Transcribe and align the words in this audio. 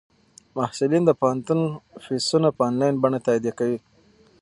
محصلین 0.55 1.03
د 1.05 1.11
پوهنتون 1.19 1.59
فیسونه 2.05 2.49
په 2.57 2.61
انلاین 2.69 2.95
بڼه 3.03 3.19
تادیه 3.27 3.53
کوي. 3.59 3.79